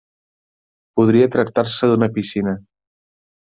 Podria 1.01 1.29
tractar-se 1.37 1.93
d'una 1.93 2.11
piscina. 2.19 2.59